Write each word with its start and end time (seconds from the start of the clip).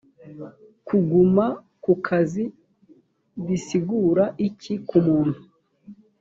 kuguma 0.87 1.45
ku 1.83 1.93
kazi 2.07 2.43
bisigura 3.45 4.25
iki 4.47 4.73
ku 4.87 4.97
muntu 5.05 5.39